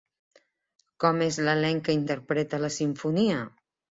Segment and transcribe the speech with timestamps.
[1.03, 3.39] Com és l'elenc que interpreta la simfonia?